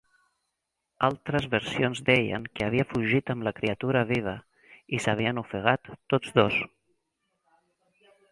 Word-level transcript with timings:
Altres 1.07 1.43
versions 1.51 1.99
deien 2.07 2.47
que 2.59 2.65
havia 2.69 2.85
fugit 2.93 3.29
amb 3.33 3.45
la 3.47 3.53
criatura 3.61 4.03
viva 4.13 4.35
i 4.97 5.01
s'havien 5.05 5.41
ofegat 5.45 5.91
tots 6.15 6.33
dos. 6.39 6.57